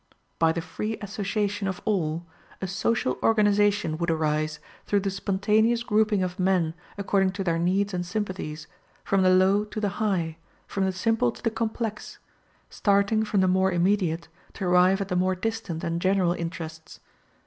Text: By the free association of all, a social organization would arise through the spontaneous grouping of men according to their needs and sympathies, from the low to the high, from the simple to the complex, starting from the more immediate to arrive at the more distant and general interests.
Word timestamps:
By 0.39 0.51
the 0.51 0.61
free 0.61 0.97
association 0.99 1.67
of 1.67 1.79
all, 1.85 2.25
a 2.59 2.65
social 2.67 3.19
organization 3.21 3.99
would 3.99 4.09
arise 4.09 4.59
through 4.87 5.01
the 5.01 5.11
spontaneous 5.11 5.83
grouping 5.83 6.23
of 6.23 6.39
men 6.39 6.73
according 6.97 7.33
to 7.33 7.43
their 7.43 7.59
needs 7.59 7.93
and 7.93 8.03
sympathies, 8.03 8.65
from 9.03 9.21
the 9.21 9.29
low 9.29 9.63
to 9.65 9.79
the 9.79 9.89
high, 10.01 10.37
from 10.65 10.85
the 10.85 10.91
simple 10.91 11.31
to 11.31 11.43
the 11.43 11.51
complex, 11.51 12.17
starting 12.67 13.23
from 13.23 13.41
the 13.41 13.47
more 13.47 13.71
immediate 13.71 14.27
to 14.53 14.65
arrive 14.65 15.01
at 15.01 15.07
the 15.09 15.15
more 15.15 15.35
distant 15.35 15.83
and 15.83 16.01
general 16.01 16.33
interests. 16.33 16.99